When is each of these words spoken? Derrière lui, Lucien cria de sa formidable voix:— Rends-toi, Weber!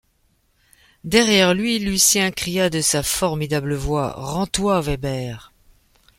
Derrière 1.03 1.53
lui, 1.53 1.77
Lucien 1.77 2.31
cria 2.31 2.71
de 2.71 2.81
sa 2.81 3.03
formidable 3.03 3.75
voix:— 3.75 4.13
Rends-toi, 4.17 4.81
Weber! 4.81 5.53